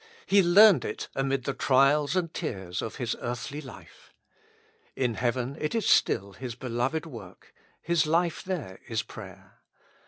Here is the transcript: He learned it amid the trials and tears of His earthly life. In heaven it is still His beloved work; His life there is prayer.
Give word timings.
He 0.25 0.41
learned 0.41 0.83
it 0.83 1.09
amid 1.13 1.43
the 1.43 1.53
trials 1.53 2.15
and 2.15 2.33
tears 2.33 2.81
of 2.81 2.95
His 2.95 3.15
earthly 3.21 3.61
life. 3.61 4.15
In 4.95 5.13
heaven 5.13 5.55
it 5.59 5.75
is 5.75 5.85
still 5.85 6.31
His 6.33 6.55
beloved 6.55 7.05
work; 7.05 7.53
His 7.83 8.07
life 8.07 8.43
there 8.43 8.79
is 8.87 9.03
prayer. 9.03 9.59